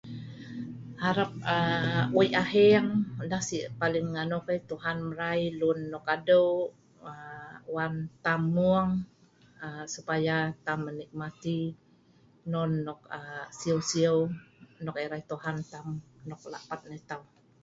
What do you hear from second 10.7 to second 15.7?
menikmati non nok siu-siu Nok erai Tuhan